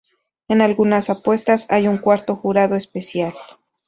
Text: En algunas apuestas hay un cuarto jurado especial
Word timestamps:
En 0.47 0.61
algunas 0.61 1.11
apuestas 1.11 1.67
hay 1.69 1.87
un 1.87 1.99
cuarto 1.99 2.35
jurado 2.35 2.75
especial 2.75 3.35